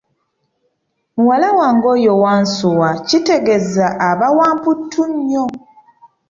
Muwala 1.17 1.49
wange 1.59 1.87
oyo 1.95 2.13
wansuwa 2.23 2.89
kitegeza 3.07 3.85
aba 4.09 4.27
wa 4.37 4.49
mputtu 4.55 5.01
nnyo. 5.11 5.45